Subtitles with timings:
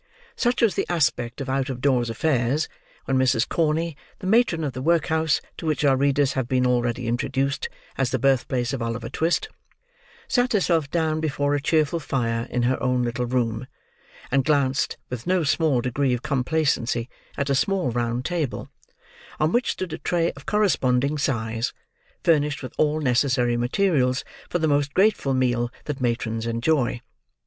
[0.35, 2.67] Such was the aspect of out of doors affairs,
[3.05, 3.47] when Mrs.
[3.47, 8.09] Corney, the matron of the workhouse to which our readers have been already introduced as
[8.09, 9.49] the birthplace of Oliver Twist,
[10.27, 13.67] sat herself down before a cheerful fire in her own little room,
[14.31, 17.07] and glanced, with no small degree of complacency,
[17.37, 18.71] at a small round table:
[19.39, 21.73] on which stood a tray of corresponding size,
[22.23, 26.99] furnished with all necessary materials for the most grateful meal that matrons enjoy.